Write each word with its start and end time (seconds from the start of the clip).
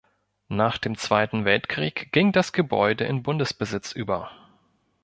Nach 0.49 0.79
dem 0.79 0.97
Zweiten 0.97 1.45
Weltkrieg 1.45 2.11
ging 2.11 2.31
das 2.31 2.53
Gebäude 2.53 3.03
in 3.05 3.21
Bundesbesitz 3.21 3.91
über. 3.91 4.31